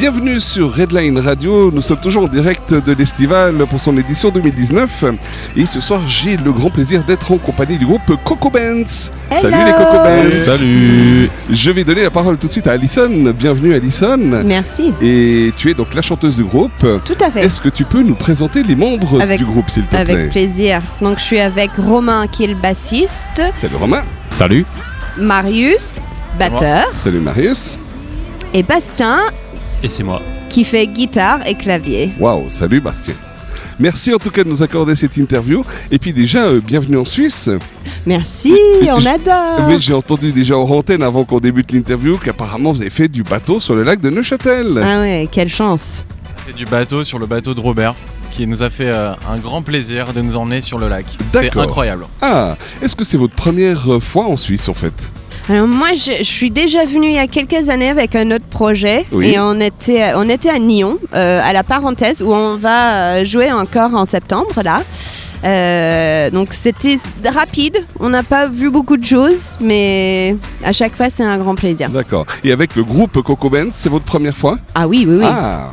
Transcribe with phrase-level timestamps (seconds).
[0.00, 1.70] Bienvenue sur Redline Radio.
[1.70, 5.04] Nous sommes toujours en direct de l'Estival pour son édition 2019.
[5.56, 8.88] Et ce soir, j'ai le grand plaisir d'être en compagnie du groupe Coco Bands.
[9.30, 10.30] Salut les Coco Bands.
[10.46, 13.10] Salut Je vais donner la parole tout de suite à Alison.
[13.38, 14.16] Bienvenue Alison.
[14.42, 16.72] Merci, Et tu es donc la chanteuse du groupe.
[17.04, 17.44] tout à fait.
[17.44, 20.28] Est-ce que tu peux nous présenter les membres Avec- du groupe, s'il te Avec plaît
[20.28, 20.80] plaisir.
[21.02, 24.02] Donc je suis avec Romain qui est le bassiste, Salut Romain.
[24.30, 24.64] Salut
[25.18, 25.98] Marius,
[26.36, 27.78] C'est batteur, Salut Marius.
[28.54, 29.18] et Bastien
[29.82, 30.20] Et c'est moi.
[30.48, 32.12] qui fait guitare et clavier.
[32.18, 33.14] Waouh, salut Bastien.
[33.78, 35.62] Merci en tout cas de nous accorder cette interview.
[35.90, 37.48] Et puis déjà, euh, bienvenue en Suisse.
[38.04, 39.66] Merci, on adore.
[39.68, 43.22] Mais j'ai entendu déjà en antenne avant qu'on débute l'interview qu'apparemment vous avez fait du
[43.22, 44.78] bateau sur le lac de Neuchâtel.
[44.84, 46.04] Ah ouais, quelle chance.
[46.46, 47.94] fait du bateau sur le bateau de Robert
[48.32, 51.06] qui nous a fait euh, un grand plaisir de nous emmener sur le lac.
[51.26, 51.62] C'était D'accord.
[51.62, 52.04] incroyable.
[52.20, 55.10] Ah, est-ce que c'est votre première euh, fois en Suisse en fait?
[55.48, 58.44] Alors moi, je, je suis déjà venue il y a quelques années avec un autre
[58.44, 59.32] projet Oui.
[59.32, 63.24] et on était, on était à Nyon, euh, à la parenthèse, où on va euh,
[63.24, 64.82] jouer encore en septembre là.
[65.42, 71.08] Euh, donc c'était rapide, on n'a pas vu beaucoup de choses, mais à chaque fois
[71.08, 71.88] c'est un grand plaisir.
[71.88, 72.26] D'accord.
[72.44, 74.58] Et avec le groupe Coco c'est votre première fois?
[74.74, 75.24] Ah oui, oui, oui.
[75.26, 75.70] Ah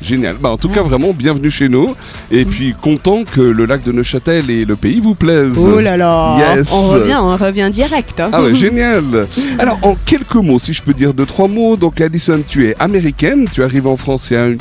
[0.00, 0.36] Génial.
[0.40, 1.94] Bah, en tout cas, vraiment, bienvenue chez nous.
[2.30, 5.58] Et puis, content que le lac de Neuchâtel et le pays vous plaisent.
[5.58, 6.70] Oh là là, Yes.
[6.72, 8.20] on revient, on revient direct.
[8.20, 8.30] hein.
[8.32, 9.26] Ah ouais, génial.
[9.58, 11.76] Alors, en quelques mots, si je peux dire deux, trois mots.
[11.76, 13.46] Donc, Alison, tu es américaine.
[13.52, 14.58] Tu arrives en France il y a une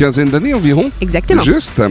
[0.00, 0.90] quinzaine d'années environ.
[1.02, 1.42] Exactement.
[1.42, 1.82] Juste.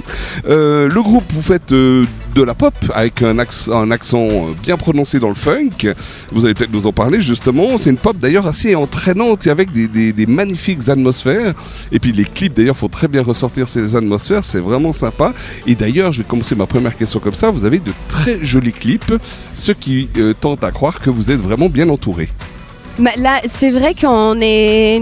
[0.47, 2.05] Euh, le groupe, vous faites euh,
[2.35, 5.93] de la pop avec un, acc- un accent euh, bien prononcé dans le funk.
[6.31, 7.77] Vous allez peut-être nous en parler justement.
[7.77, 11.53] C'est une pop d'ailleurs assez entraînante et avec des, des- des magnifiques atmosphères.
[11.91, 14.43] Et puis les clips d'ailleurs font très bien ressortir ces atmosphères.
[14.43, 15.33] C'est vraiment sympa.
[15.67, 17.51] Et d'ailleurs, je vais commencer ma première question comme ça.
[17.51, 19.13] Vous avez de très jolis clips,
[19.53, 22.27] ce qui euh, tente à croire que vous êtes vraiment bien entouré.
[22.99, 25.01] Bah, là, c'est vrai qu'on est,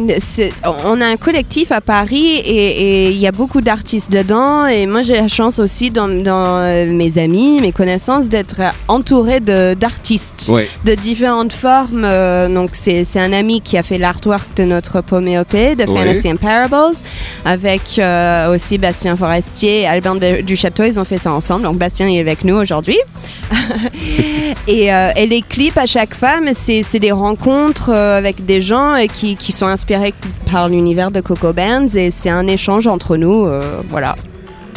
[0.86, 4.68] on a un collectif à Paris et il y a beaucoup d'artistes dedans.
[4.68, 9.40] Et moi, j'ai la chance aussi dans, dans, euh, mes amis, mes connaissances, d'être entourée
[9.40, 10.68] de- d'artistes Ouais.
[10.86, 12.04] de différentes formes.
[12.06, 16.06] Euh, donc, c'est un ami qui a fait l'artwork de notre EP, de Ouais.
[16.06, 16.96] Fantasy and Parables,
[17.46, 20.84] avec euh, aussi Bastien Forestier et Albin de- du Château.
[20.84, 21.64] Ils ont fait ça ensemble.
[21.64, 23.00] Donc, Bastien est avec nous aujourd'hui.
[24.68, 28.62] et, euh, et les clips à chaque femme, c'est c'est des rencontres euh, avec des
[28.62, 30.14] gens qui, qui sont inspirés
[30.52, 33.46] par l'univers de Coco Bands et c'est un échange entre nous.
[33.46, 34.16] euh, voilà.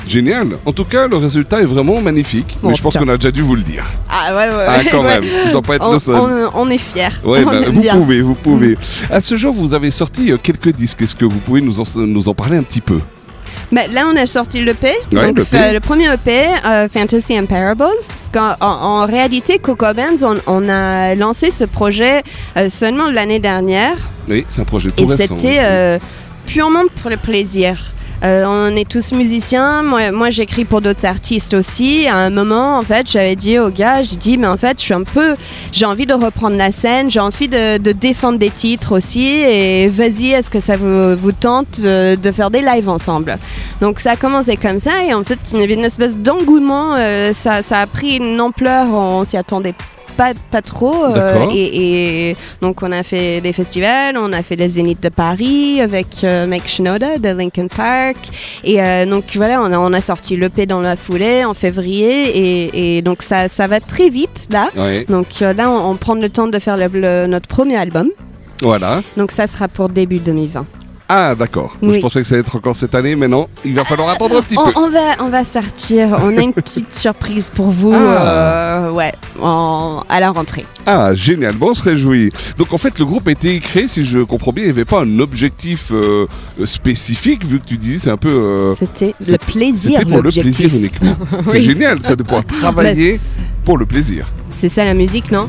[0.09, 0.49] Génial.
[0.67, 2.57] En tout cas, le résultat est vraiment magnifique.
[2.63, 3.85] Bon, mais je pense qu'on a déjà dû vous le dire.
[4.09, 4.65] Ah ouais, ouais.
[4.67, 5.21] Ah, quand ouais.
[5.21, 5.25] même.
[5.53, 6.17] Vous pas être On, le seul.
[6.17, 7.09] on- on est fiers.
[7.23, 7.95] Ouais, On bah, vous bien.
[7.97, 8.77] pouvez, vous pouvez.
[9.11, 11.03] À ce jour, vous avez sorti euh, quelques disques.
[11.03, 12.99] Est-ce que vous pouvez nous en, nous en parler un petit peu?
[13.73, 14.89] Mais là, on a sorti l'EP.
[15.13, 17.85] Ouais, donc, fa- le premier EP, euh, Fantasy and Parables.
[18.09, 22.23] Parce qu'en en, en réalité, Coco Bands, on, on a lancé ce projet
[22.57, 23.97] euh, seulement l'année dernière.
[24.29, 25.99] Oui, c'est un projet tout Et c'était euh,
[26.47, 27.77] purement pour le plaisir.
[28.23, 29.83] Euh, on est tous musiciens.
[29.83, 32.07] Moi, moi j'écris pour d'autres artistes aussi.
[32.07, 34.85] À un moment, en fait, j'avais dit au gars, j'ai dit, mais en fait, je
[34.85, 35.37] suis un peu,
[35.73, 39.27] j'ai envie de reprendre la scène, j'ai envie de, défendre des titres aussi.
[39.27, 43.39] Et vas-y, est-ce que ça vous, tente de faire des lives ensemble?
[43.81, 45.03] Donc ça a commencé comme ça.
[45.05, 46.95] Et en fait, il y avait une espèce d'engouement.
[46.97, 48.87] euh, ça, ça a pris une ampleur.
[48.93, 49.75] On s'y attendait
[50.17, 51.05] pas, pas trop.
[51.05, 55.09] euh, et, et donc on a fait des festivals, on a fait les Zénith de
[55.09, 58.17] Paris avec euh, Mike Shinoda de Linkin Park.
[58.65, 62.11] Et euh, donc voilà, on a, on a sorti l'EP dans la foulée en février.
[62.39, 64.69] Et, et donc ça, ça va très vite là.
[65.09, 68.09] Donc là, on, on prend le temps de faire le- le- notre premier album.
[68.63, 69.03] voilà.
[69.17, 70.67] Donc ça sera pour début 2020.
[71.13, 71.77] Ah, d'accord.
[71.83, 71.97] Oui.
[71.97, 74.37] Je pensais que ça allait être encore cette année, mais non, il va falloir attendre
[74.39, 74.73] un petit On, peu.
[74.79, 76.21] on va, on va sortir.
[76.23, 77.93] On a une petite surprise pour vous.
[77.93, 77.99] Ah.
[78.87, 79.13] euh, ouais,
[79.43, 80.65] en- à la rentrée.
[80.87, 82.31] Ah, génial, bon, on se réjouit.
[82.59, 84.85] Donc en fait, le groupe a été créé, si je comprends bien, il n'y avait
[84.85, 86.27] pas un objectif euh,
[86.65, 88.29] spécifique, vu que tu dis c'est un peu...
[88.31, 91.17] euh, C'était le plaisir, C'était pour le plaisir uniquement.
[91.43, 93.19] C'est génial, ça, de pouvoir travailler
[93.65, 94.29] pour le plaisir.
[94.49, 95.49] C'est ça la musique, non?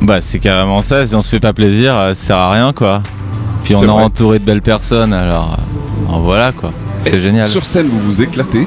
[0.00, 1.06] Bah, c'est carrément ça.
[1.06, 3.02] Si on se fait pas plaisir, ça sert à rien, quoi.
[3.64, 6.70] Puis on C'est est entouré de belles personnes, alors, euh, alors voilà, quoi.
[7.00, 7.46] C'est génial.
[7.46, 8.66] Sur scène, vous vous éclatez.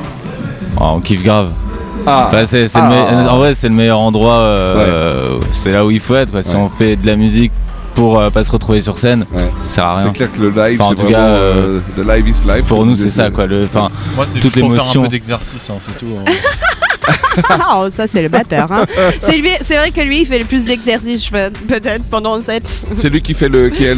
[0.80, 1.52] Oh, on kiffe grave.
[2.06, 3.24] Ah, Bah, c'est, c'est le Ah.
[3.24, 4.38] me- En vrai, c'est le meilleur endroit.
[4.40, 6.32] euh, C'est là où il faut être.
[6.32, 6.42] quoi.
[6.44, 6.62] Si Ouais.
[6.62, 7.52] on fait de la musique
[7.96, 9.42] pour euh, pas se retrouver sur scène, Ouais.
[9.64, 10.14] ça sert à c'est rien.
[10.14, 11.18] clair que le live, Enfin, en c'est tout vraiment...
[11.18, 12.64] cas, euh, le live is live.
[12.64, 13.46] Pour nous, c'est ça, quoi.
[13.46, 13.90] Le, Moi,
[14.26, 15.02] c'est Toute juste pour faire un l'émotion.
[15.04, 16.06] peu d'exercice, hein, c'est tout.
[16.20, 16.32] hein.
[17.50, 18.72] Ah, oh, ça c'est le batteur.
[18.72, 18.84] hein.
[19.20, 22.84] c'est lui, c'est vrai que lui il fait le plus peux- peut-être pendant cette.
[22.96, 23.94] C'est lui qui fait le, qui a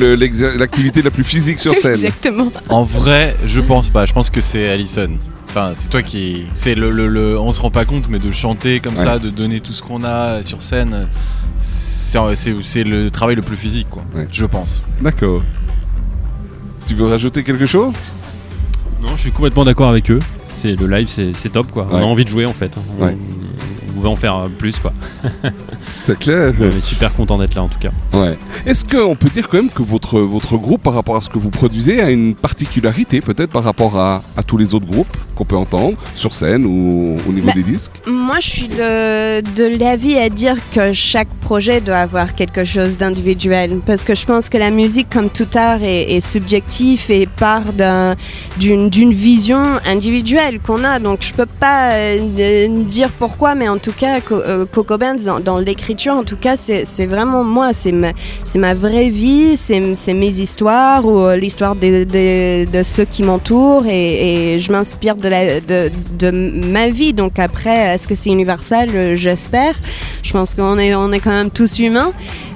[0.58, 1.92] l'activité la plus physique sur scène.
[1.96, 2.52] Exactement.
[2.70, 4.06] En vrai, je pense pas.
[4.06, 5.10] Je pense que c'est Allison.
[5.48, 6.44] Enfin, c'est toi qui.
[6.54, 9.04] C'est le, le, le- On se rend pas compte, mais de chanter comme Ouais.
[9.04, 11.08] ça, de donner tout ce qu'on a sur scène,
[11.58, 14.04] c'est le travail le plus physique, quoi.
[14.14, 14.28] Ouais.
[14.32, 14.84] Je pense.
[15.02, 15.42] D'accord.
[16.88, 17.94] Tu veux rajouter quelque chose?
[19.02, 20.20] Non, je suis complètement d'accord avec eux.
[20.52, 21.88] C'est le live, c'est top quoi.
[21.92, 22.76] On a envie de jouer en fait.
[22.78, 23.06] On,
[24.00, 24.04] Ouais.
[24.04, 24.94] on va en faire plus quoi.
[26.06, 27.92] C'est clair On est super content d'être là en tout cas.
[28.14, 28.38] Ouais.
[28.66, 31.38] Est-ce qu'on peut dire quand même que votre, votre groupe, par rapport à ce que
[31.38, 35.46] vous produisez, a une particularité peut-être par rapport à, à tous les autres groupes qu'on
[35.46, 37.92] peut entendre sur scène ou au niveau Bah, des disques?
[38.08, 42.98] Moi je suis de, de l'avis à dire que chaque projet doit avoir quelque chose
[42.98, 47.28] d'individuel parce que je pense que la musique comme tout art est, est subjectif et
[47.28, 48.16] part d'un-
[48.60, 53.78] d'une d'une vision individuelle qu'on a donc je peux pas euh, dire pourquoi mais en
[53.78, 57.92] tout cas Co- euh, Coco Bands dans, l'écriture en tout cas c'est vraiment moi c'est
[57.92, 64.72] ma, vraie vie c'est mes histoires ou euh, l'histoire de ceux qui m'entourent et, je
[64.72, 66.32] m'inspire de,
[66.72, 67.14] ma vie.
[67.14, 68.90] Donc après est-ce que c'est universel?
[68.94, 69.74] Euh, j'espère.
[70.24, 72.12] Je pense qu'on est, on est quand même tous humains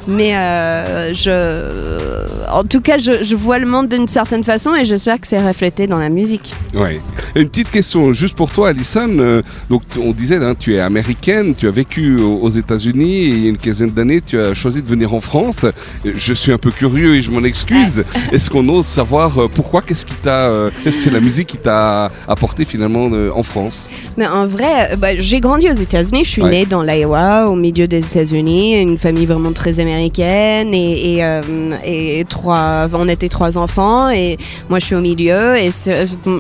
[0.08, 4.86] mais euh, je, en tout cas je, je vois le monde d'une certaine façon et
[4.86, 7.00] j'espère que c'est reflété dans la musique Ouais.
[7.36, 9.08] Une petite question juste pour toi, Alison.
[9.20, 13.44] Euh, donc, on disait, hein, tu es américaine, tu as vécu aux États-Unis et il
[13.44, 15.66] y a une quinzaine d'années, tu as choisi de venir en France.
[16.04, 18.04] Je suis un peu curieux et je m'en excuse.
[18.32, 20.50] Est-ce qu'on ose savoir euh, pourquoi Qu'est-ce qui t'a
[20.86, 23.88] Est-ce que c'est la musique qui t'a apporté finalement en France?
[24.18, 26.24] Mais en vrai, bah, j'ai grandi aux États-Unis.
[26.26, 26.50] Je suis Ouais.
[26.50, 29.93] née dans l'Iowa, au milieu des États-Unis, une famille vraiment très américaine
[30.74, 31.42] et, et, euh,
[31.86, 34.38] et trois, on était trois enfants et
[34.70, 35.70] moi je suis au milieu et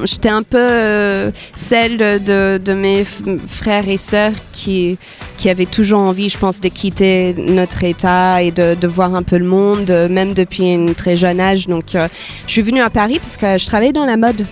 [0.06, 4.98] j'étais un peu euh, celle de, de mes frères et sœurs qui
[5.38, 9.24] qui avaient toujours envie, je pense, de quitter notre état et de, de voir un
[9.24, 11.68] peu le monde, même depuis un très jeune âge.
[11.68, 12.08] Donc, euh,
[12.48, 14.46] je suis venue à Paris parce que je travaillais dans la mode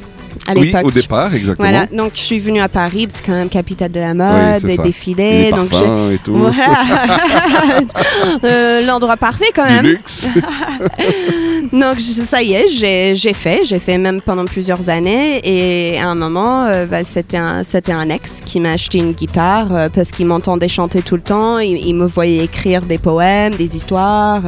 [0.48, 0.86] à Oui, l'époque.
[0.86, 1.70] au départ, exactement.
[1.70, 4.62] Voilà, donc je suis venue à Paris, c'est quand même capitale de la Oui, mode,
[4.64, 6.34] des défilés, les donc j'ai- parfums et tout.
[6.36, 6.54] Voilà.
[8.44, 9.86] Euh, L'endroit parfait quand Du même.
[9.86, 10.28] luxe.
[11.74, 16.00] Donc je- ça y est, j'ai j'ai fait, j'ai fait même pendant plusieurs années et
[16.00, 19.74] à un moment, euh, bah, c'était un, c'était un ex qui m'a acheté une guitare
[19.74, 23.54] euh, parce qu'il m'entendait chanter tout le temps, il, il me voyait écrire des poèmes,
[23.56, 24.42] des histoires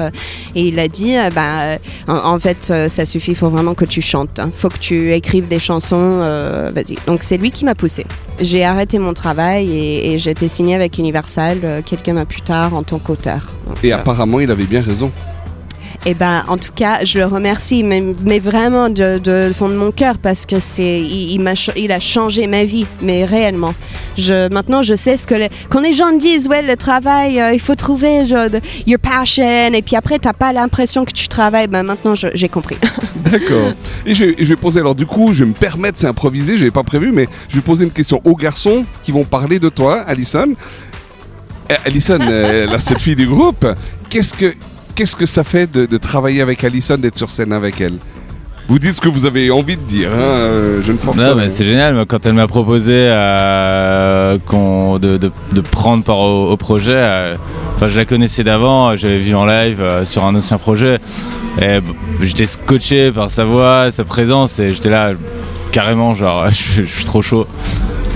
[0.55, 1.77] et il a dit, bah,
[2.07, 4.49] en, en fait ça suffit, il faut vraiment que tu chantes, hein.
[4.55, 5.72] faut que tu écrives des chansons,
[6.21, 6.97] euh, vas-y.
[7.07, 8.05] Donc c'est lui qui m'a poussé.
[8.39, 12.41] J'ai arrêté mon travail et, et j'ai été signée avec Universal euh, quelques mois plus
[12.41, 13.53] tard en tant qu'auteur.
[13.83, 15.11] Et euh, apparemment, il avait bien raison.
[16.05, 20.17] Eh ben, en tout cas, je le remercie, mais, vraiment de, fond de mon cœur,
[20.17, 23.73] parce que c'est, il, ch- il a changé ma vie, mais réellement.
[24.17, 27.53] Je, maintenant, je sais ce que les, quand les gens disent, ouais, le travail, euh,
[27.53, 28.47] il faut trouver genre,
[28.85, 31.67] your passion, et puis après, t'as pas l'impression que tu travailles.
[31.67, 32.75] Ben maintenant, j'ai compris.
[33.15, 33.71] D'accord.
[34.05, 36.71] Et je, vais poser, alors du coup, je vais me permettre, c'est improvisé, je n'avais
[36.71, 40.01] pas prévu, mais je vais poser une question aux garçons qui vont parler de toi,
[40.01, 40.53] Alison.
[41.71, 43.65] Euh, Alison, la seule fille du groupe,
[44.09, 44.53] qu'est-ce que,
[44.95, 47.97] qu'est-ce que ça fait de, de travailler avec Alison, d'être sur scène avec elle?
[48.69, 51.35] Vous dites ce que vous avez envie de dire, hein, euh, je ne force Non,
[51.35, 52.05] mais c'est génial.
[52.07, 54.37] Quand elle m'a proposé euh,
[55.01, 57.35] de, de- de prendre part au, au projet, euh,
[57.75, 58.95] enfin, je la connaissais d'avant.
[58.95, 60.99] J'avais vu en live euh, sur un ancien projet.
[61.61, 61.79] Et
[62.21, 65.11] j'étais scotché par sa voix, sa présence, et j'étais là
[65.73, 67.45] carrément, genre, je, je suis trop chaud.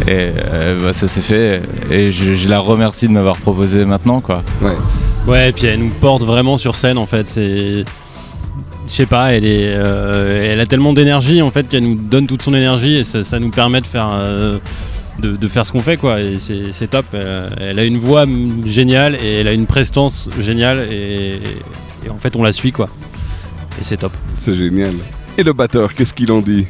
[0.07, 1.61] Et euh, bah, ça s'est fait.
[1.91, 4.43] Et je, je la remercie de m'avoir proposé maintenant, quoi.
[4.61, 4.71] Ouais.
[5.27, 7.27] Ouais, et puis elle nous porte vraiment sur scène en fait.
[7.27, 7.83] C'est.
[8.87, 12.25] Je sais pas, elle, est, euh, elle a tellement d'énergie en fait qu'elle nous donne
[12.25, 14.59] toute son énergie et ça, ça nous permet de faire, euh,
[15.19, 16.21] de, de faire ce qu'on fait quoi.
[16.21, 17.05] Et c'est c'est top.
[17.13, 18.25] Euh, elle a une voix
[18.65, 21.41] géniale et elle a une prestance géniale et,
[22.05, 22.87] et en fait on la suit quoi.
[23.81, 24.13] Et c'est top.
[24.35, 24.93] C'est génial.
[25.37, 26.65] Et le batteur, qu'est-ce qu'il en dit?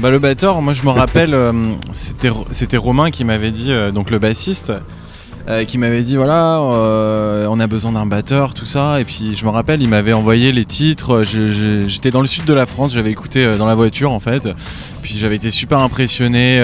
[0.00, 1.52] Bah le batteur, moi je me rappelle, euh,
[1.92, 4.72] c'était c'était Romain qui m'avait dit, euh, donc le bassiste,
[5.50, 9.00] euh, qui m'avait dit voilà, euh, on a besoin d'un batteur, tout ça.
[9.00, 11.24] Et puis je me rappelle, il m'avait envoyé les titres.
[11.24, 14.48] J'étais dans le sud de la France, j'avais écouté euh, dans la voiture en fait.
[15.02, 16.58] Puis j'avais été super impressionné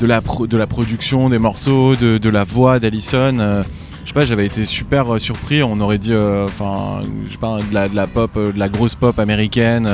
[0.00, 3.62] de la pro- de la production des morceaux, de, la voix d'Alison.
[4.02, 5.62] je sais pas, j'avais été super surpris.
[5.62, 9.86] On aurait dit, enfin, je sais pas, de la, pop, de la grosse pop américaine.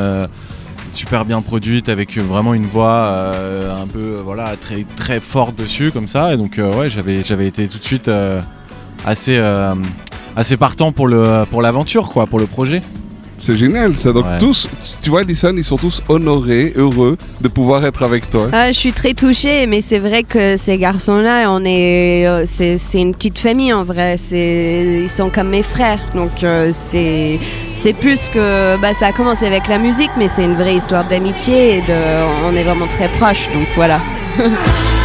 [0.93, 5.21] Super bien produite avec euh, vraiment une voix euh, un peu euh, voilà très très
[5.21, 6.35] forte dessus comme ça.
[6.35, 8.11] Et donc ouais j'avais j'avais été tout de suite
[9.05, 9.41] assez
[10.37, 12.83] assez partant pour le pour l'aventure quoi pour le projet
[13.45, 14.13] C'est génial ça.
[14.13, 14.39] Donc Ouais.
[14.39, 14.69] tous,
[15.03, 18.47] tu vois, Alison, ils sont tous honorés, heureux de pouvoir être avec toi.
[18.53, 22.79] Ah, je suis très touchée, mais c'est vrai que ces garçons-là, on est, euh, c'est,
[22.79, 24.15] c'est une petite famille en vrai.
[24.17, 27.41] C'est, ils sont comme mes frères, donc euh, c'est,
[27.75, 31.05] c'est plus que, bah, ça a commencé avec la musique, mais c'est une vraie histoire
[31.09, 34.01] d'amitié et de, on est vraiment très proches, donc voilà.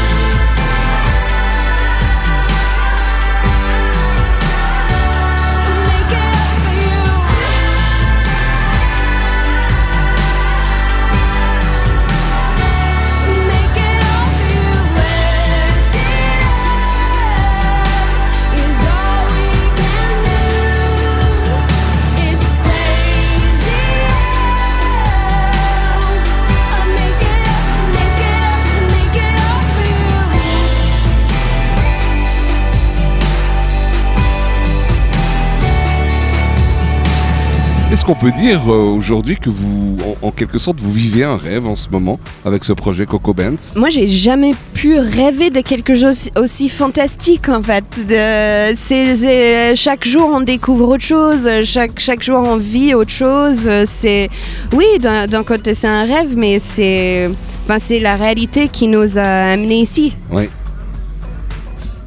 [38.08, 41.68] qu'on peut dire euh, aujourd'hui que vous, en, en quelque sorte, vous vivez un rêve
[41.68, 45.94] en ce moment avec ce projet Coco Bands Moi, j'ai jamais pu rêver de quelque
[45.94, 47.84] chose aussi fantastique en fait.
[48.08, 51.50] De, chaque jour, on découvre autre chose.
[51.66, 53.70] Chaque, chaque jour, on vit autre chose.
[53.86, 54.30] C'est,
[54.72, 57.30] oui, d'un, côté, c'est un rêve, mais c'est,
[57.78, 60.16] c'est la réalité qui nous a amenés ici.
[60.32, 60.44] Oui.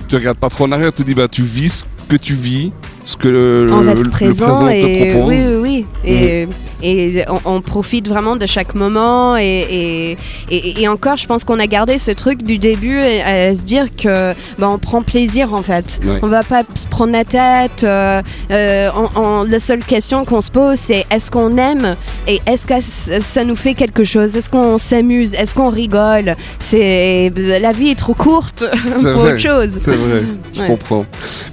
[0.08, 2.72] Tu regardes pas trop en arrière, tu dis bah tu vis ce que tu vis,
[3.04, 5.28] ce que le, présent et te propose.
[5.28, 5.86] oui, oui, oui.
[6.04, 6.48] Et,
[6.82, 10.16] et on, on profite vraiment de chaque moment et, et,
[10.50, 13.62] et- et encore, je pense qu'on a gardé ce truc du début à, à se
[13.62, 16.00] dire que bah, on prend plaisir en fait.
[16.04, 16.18] Ouais.
[16.22, 17.84] On va pas se prendre la tête.
[17.84, 21.96] euh, euh, on- on- la seule question qu'on se pose, c'est est-ce qu'on aime
[22.28, 22.74] et est-ce que
[23.22, 24.36] ça nous fait quelque chose?
[24.36, 25.34] Est-ce qu'on s'amuse?
[25.34, 26.36] Est-ce qu'on rigole?
[26.58, 29.32] C'est la vie est trop courte pour vrai.
[29.34, 29.76] autre chose.
[29.78, 30.22] C'est vrai,
[30.54, 30.66] je Ouais.
[30.66, 31.04] comprends.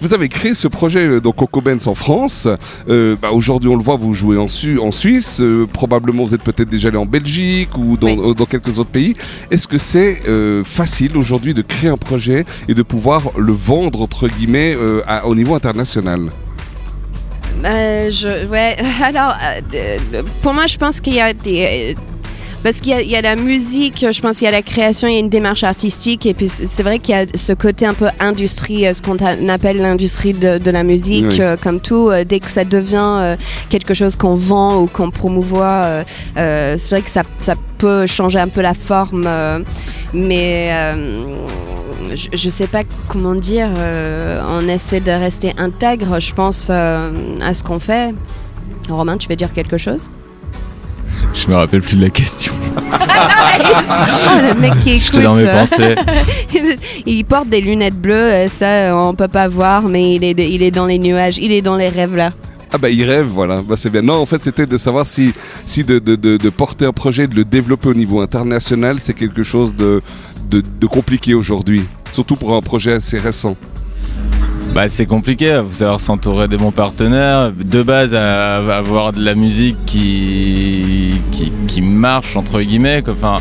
[0.02, 2.48] Vous avez créé ce projet euh, donc Coco Benz en France.
[2.90, 5.17] Euh, bah, Aujourd'hui, on le voit, vous jouez en, Su- en Suisse.
[5.40, 8.18] Euh, probablement, vous êtes peut-être déjà allé en Belgique ou dans, Oui.
[8.20, 9.16] euh, dans quelques autres pays.
[9.52, 14.02] Est-ce que c'est euh, facile aujourd'hui de créer un projet et de pouvoir le vendre,
[14.02, 16.22] entre guillemets, euh, à- au niveau international?
[17.64, 19.36] Je, ouais, alors,
[20.42, 21.96] pour moi, je pense qu'il y a des.
[22.64, 25.14] Parce qu'il y, y a la musique, je pense qu'il y a la création, il
[25.14, 27.94] y a une démarche artistique, et puis c'est vrai qu'il y a ce côté un
[27.94, 29.16] peu industrie, euh, ce qu'on
[29.50, 31.42] appelle l'industrie de, de la musique, Oui.
[31.42, 32.10] euh, comme tout.
[32.10, 33.36] euh, dès que ça devient euh,
[33.70, 36.04] quelque chose qu'on vend ou qu'on promouvoit,
[36.36, 39.30] c'est vrai que ça, ça peut changer un peu la forme,
[40.14, 40.72] mais
[42.16, 43.70] je, je sais pas comment dire.
[44.50, 48.14] on essaie de rester intègre, je pense, à ce qu'on fait.
[48.90, 50.10] Romain, tu veux dire quelque chose?
[51.38, 52.54] Je me rappelle plus de la question.
[53.60, 55.06] Oh, le mec qui écoute.
[55.14, 55.96] J'étais dans mes pensées.
[57.06, 60.34] il porte des lunettes bleues, euh, ça euh, on peut pas voir, mais il est,
[60.34, 62.34] de- il est dans les nuages, il est dans les rêves là.
[62.72, 64.02] Ah bah il rêve, voilà, bah, c'est bien.
[64.04, 65.34] Non, en fait, c'était de savoir si,
[65.66, 69.14] si de, de, de, de porter un projet, de le développer au niveau international, c'est
[69.14, 70.02] quelque chose de,
[70.50, 71.84] de, de compliqué aujourd'hui.
[72.12, 73.56] Surtout pour un projet assez récent.
[74.74, 77.52] Bah, c'est compliqué, faut savoir s'entourer des bons partenaires.
[77.52, 83.02] De base, à, à avoir de la musique qui, qui, qui marche, entre guillemets.
[83.02, 83.14] quoi.
[83.14, 83.38] Enfin,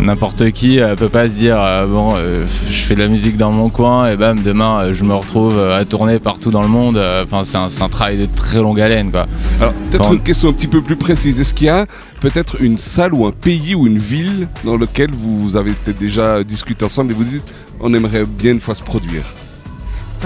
[0.00, 3.36] n'importe qui euh, peut pas se dire euh, bon, euh, je fais de la musique
[3.36, 6.68] dans mon coin et bam, demain euh, je me retrouve à tourner partout dans le
[6.68, 7.00] monde.
[7.22, 9.26] Enfin, c'est un, travail de très longue haleine, quoi.
[9.60, 11.38] Alors, peut-être une question un petit peu plus précise.
[11.38, 11.86] Est-ce qu'il y a
[12.20, 16.42] peut-être une salle ou un pays ou une ville dans lequel vous avez peut-être déjà
[16.42, 17.44] discuté ensemble et vous dites
[17.80, 19.22] on aimerait bien une fois se produire?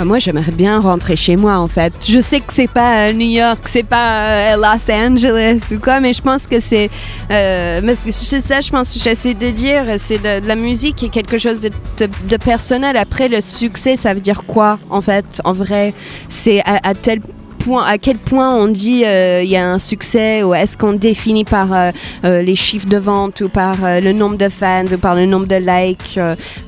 [0.03, 1.93] Moi j'aimerais bien rentrer chez moi en fait.
[2.09, 6.01] Je sais que c'est pas euh, New York, c'est pas euh, Los Angeles ou quoi,
[6.01, 6.91] mais je pense que c'est.
[7.31, 11.09] Euh, c'est ça, je pense que j'essaie de dire, c'est de, de la musique et
[11.09, 12.97] quelque chose de personnel.
[12.97, 15.95] Après le succès, ça veut dire quoi en fait En vrai,
[16.29, 17.35] c'est à, à tel point,
[17.79, 21.45] à quel point on dit euh, il y a un succès ou est-ce qu'on définit
[21.45, 21.91] par euh,
[22.25, 25.25] euh, les chiffres de vente ou par euh, le nombre de fans ou par le
[25.27, 26.21] nombre de likes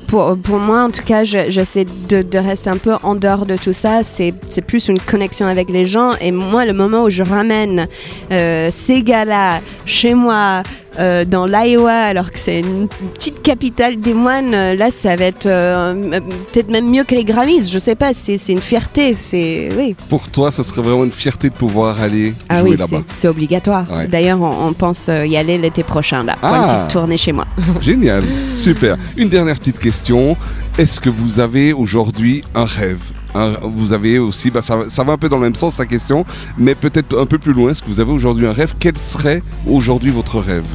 [0.07, 3.45] pour, pour moi, en tout cas, je- j'essaie de, de rester un peu en dehors
[3.45, 4.03] de tout ça.
[4.03, 4.33] C'est
[4.65, 6.11] plus une connexion avec les gens.
[6.21, 7.87] Et moi, le moment où je ramène
[8.29, 10.63] ces gars-là chez moi,
[10.99, 15.25] euh, dans l'Iowa, alors que c'est une petite capitale des moines, euh, là, ça va
[15.25, 16.19] être euh,
[16.51, 17.69] peut-être même mieux que les Grammys.
[17.71, 19.15] Je sais pas, c'est une fierté.
[19.15, 19.95] C'est oui.
[20.09, 23.03] Pour toi, ça serait vraiment une fierté de pouvoir aller Ah jouer oui, là-bas.
[23.13, 23.85] c'est- obligatoire.
[23.91, 24.07] Ouais.
[24.07, 26.61] D'ailleurs, on, on pense y aller l'été prochain, là, pour Ah.
[26.69, 27.45] une petite tournée chez moi.
[27.81, 28.23] Génial,
[28.55, 28.97] super.
[29.17, 30.35] Une dernière petite question.
[30.77, 32.99] Est-ce que vous avez aujourd'hui un rêve?
[33.37, 35.77] Un- Vous avez aussi, bah, ça, va- ça va un peu dans le même sens
[35.77, 36.25] la question,
[36.57, 37.71] mais peut-être un peu plus loin.
[37.71, 38.73] Est-ce que vous avez aujourd'hui un rêve?
[38.79, 40.65] Quel serait aujourd'hui votre rêve?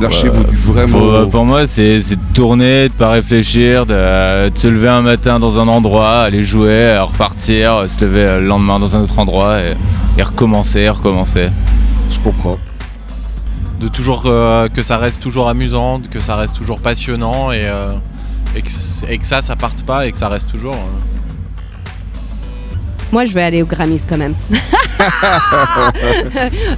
[0.00, 0.98] Lâchez, vous dites vraiment.
[0.98, 5.02] Pour, euh, pour moi, c'est de tourner, de pas réfléchir, de, de se lever un
[5.02, 8.96] matin dans un endroit, aller jouer, euh, repartir, euh, se lever euh, le lendemain dans
[8.96, 9.74] un autre endroit et,
[10.18, 11.48] et recommencer, recommencer.
[12.10, 12.58] Je comprends.
[13.80, 17.92] De toujours euh, que ça reste toujours amusant, que ça reste toujours passionnant et, euh,
[18.56, 20.74] et, que, c- et que ça, ça parte pas et que ça reste toujours.
[20.74, 21.00] euh.
[23.12, 24.34] Moi, je vais aller aux Grammys quand même.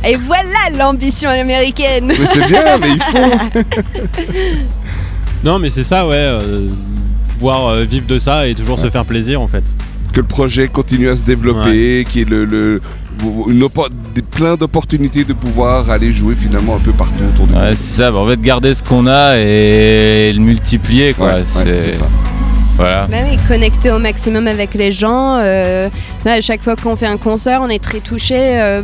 [0.07, 2.07] Et voilà l'ambition américaine.
[2.09, 3.63] Mais c'est bien, mais il faut.
[5.45, 6.15] Non, mais c'est ça, ouais.
[6.17, 6.67] euh,
[7.35, 9.63] pouvoir euh, vivre de ça et toujours se faire plaisir en fait.
[10.13, 12.81] que le projet continue à se développer, qu'il y ait le, le-
[13.49, 13.63] une
[14.23, 18.11] plein d'opportunités de pouvoir aller jouer finalement un peu partout autour du Ouais, c'est ça,
[18.11, 21.37] bah, en fait, garder ce qu'on a et le multiplier, quoi.
[21.37, 22.07] Ouais, c'est ça.
[22.77, 23.07] Voilà.
[23.09, 25.39] Même et connecter au maximum avec les gens.
[25.39, 25.89] euh,
[26.27, 28.35] à chaque fois qu'on fait un concert, on est très touché.
[28.37, 28.83] euh,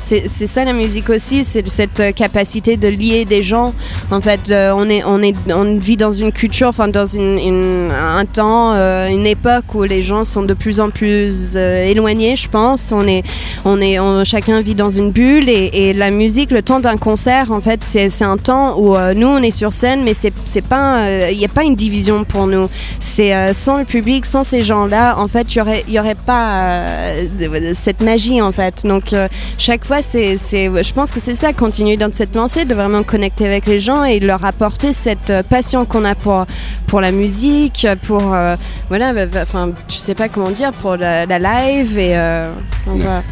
[0.00, 3.74] c'est ça la musique aussi, c'est cette euh, capacité de lier des gens.
[4.12, 10.02] En fait, on vit dans une culture, enfin dans un temps, une époque où les
[10.02, 12.36] gens sont de plus en plus éloignés.
[12.36, 12.92] Je pense.
[12.92, 13.24] On est,
[13.64, 17.60] on est, chacun vit dans une bulle et, la musique, le temps d'un concert, en
[17.60, 21.44] fait, c'est un temps où nous on est sur scène, mais c'est pas, il n'y
[21.44, 22.68] a pas une division pour nous.
[23.00, 26.14] C'est euh, sans le public, sans ces gens-là, en fait, il y aurait, y aurait
[26.14, 28.84] pas euh, cette magie en fait.
[28.86, 32.64] Donc euh, chaque fois, c'est, c'est, je pense que c'est ça, continuer dans cette lancée,
[32.64, 36.46] de vraiment connecter avec les gens et leur apporter cette passion qu'on a pour
[36.86, 38.34] pour la musique, pour
[38.88, 42.14] voilà, bah, bah, enfin, je sais pas comment dire, pour la, la live et
[42.86, 43.02] donc, Ouais.
[43.04, 43.22] voilà.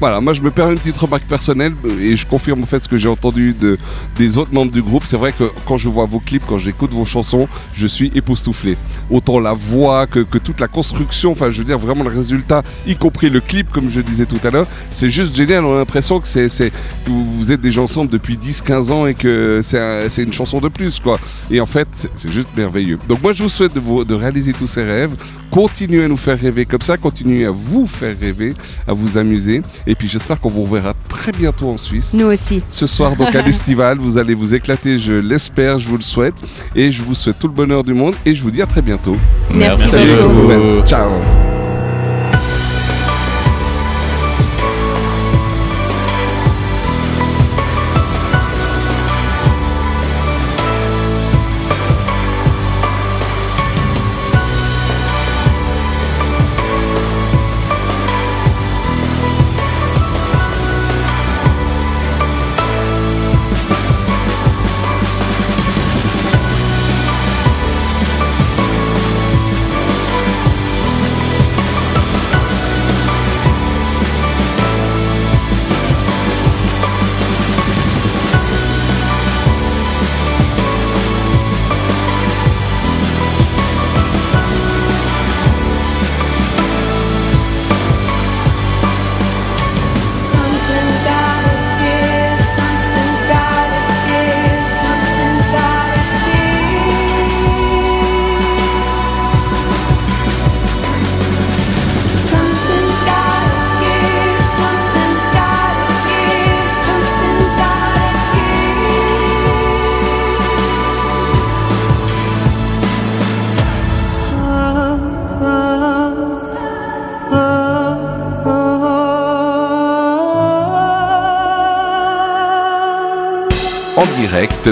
[0.00, 2.82] Voilà, moi je me permets une petite remarque personnelle euh, et je confirme en fait
[2.82, 3.76] ce que j'ai entendu de,
[4.16, 5.04] des autres membres du groupe.
[5.04, 8.78] C'est vrai que quand je vois vos clips, quand j'écoute vos chansons, je suis époustouflé.
[9.10, 12.62] Autant la voix que, que toute la construction, enfin je veux dire vraiment le résultat,
[12.86, 15.66] y compris le clip comme je disais tout à l'heure, c'est juste génial.
[15.66, 16.72] On a l'impression que, c'est,
[17.06, 20.98] vous êtes déjà ensemble depuis 10-15 ans et que c'est, c'est une chanson de plus
[20.98, 21.18] quoi.
[21.50, 22.98] Et en fait, c'est, juste merveilleux.
[23.08, 25.14] Donc moi je vous souhaite de, réaliser tous ces rêves.
[25.50, 28.54] Continuez à nous faire rêver comme ça, continuez à vous faire rêver,
[28.86, 29.62] à vous amuser.
[29.94, 32.14] Puis j'espère qu'on vous reverra très bientôt en Suisse.
[32.14, 32.62] Nous aussi.
[32.68, 36.34] Ce soir donc à l'estival, vous allez vous éclater, je l'espère, je vous le souhaite.
[36.74, 38.82] Et je vous souhaite tout le bonheur du monde et je vous dis à très
[38.82, 39.16] bientôt.
[39.56, 40.86] Merci Salut beaucoup.
[40.86, 41.10] Ciao.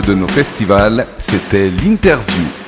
[0.00, 2.67] De nos festivals, c'était l'interview.